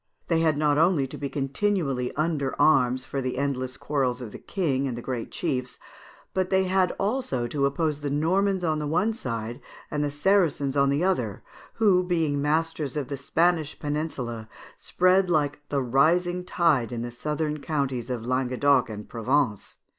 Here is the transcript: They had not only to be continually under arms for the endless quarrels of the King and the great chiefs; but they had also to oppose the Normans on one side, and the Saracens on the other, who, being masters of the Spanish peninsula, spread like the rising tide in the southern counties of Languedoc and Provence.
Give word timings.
They 0.29 0.39
had 0.39 0.57
not 0.57 0.79
only 0.79 1.05
to 1.05 1.15
be 1.15 1.29
continually 1.29 2.11
under 2.15 2.59
arms 2.59 3.05
for 3.05 3.21
the 3.21 3.37
endless 3.37 3.77
quarrels 3.77 4.19
of 4.19 4.31
the 4.31 4.39
King 4.39 4.87
and 4.87 4.97
the 4.97 5.01
great 5.03 5.29
chiefs; 5.31 5.77
but 6.33 6.49
they 6.49 6.63
had 6.63 6.91
also 6.97 7.45
to 7.45 7.67
oppose 7.67 7.99
the 7.99 8.09
Normans 8.09 8.63
on 8.63 8.89
one 8.89 9.13
side, 9.13 9.61
and 9.91 10.03
the 10.03 10.09
Saracens 10.09 10.75
on 10.75 10.89
the 10.89 11.03
other, 11.03 11.43
who, 11.75 12.03
being 12.03 12.41
masters 12.41 12.97
of 12.97 13.09
the 13.09 13.15
Spanish 13.15 13.77
peninsula, 13.77 14.49
spread 14.75 15.29
like 15.29 15.59
the 15.69 15.83
rising 15.83 16.45
tide 16.45 16.91
in 16.91 17.03
the 17.03 17.11
southern 17.11 17.59
counties 17.59 18.09
of 18.09 18.25
Languedoc 18.25 18.89
and 18.89 19.07
Provence. 19.07 19.75